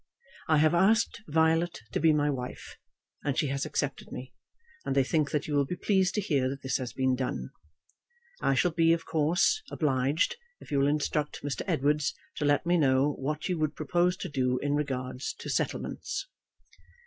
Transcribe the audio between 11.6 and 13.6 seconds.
Edwards to let me know what you